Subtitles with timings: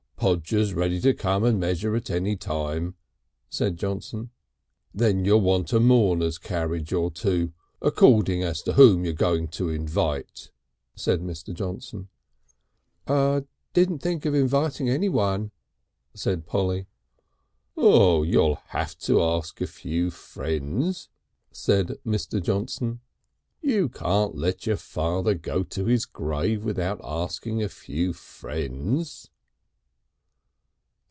[0.23, 2.93] "Podger's ready to come and measure at any time,"
[3.49, 4.29] said Johnson.
[4.93, 9.69] "Then you'll want a mourner's carriage or two, according as to whom you're going to
[9.69, 10.51] invite,"
[10.93, 11.55] said Mr.
[11.55, 12.07] Johnson.
[13.73, 15.49] "Didn't think of inviting any one,"
[16.13, 16.85] said Polly.
[17.75, 18.21] "Oh!
[18.21, 21.09] you'll have to ask a few friends,"
[21.51, 22.39] said Mr.
[22.39, 22.99] Johnson.
[23.59, 29.27] "You can't let your father go to his grave without asking a few friends."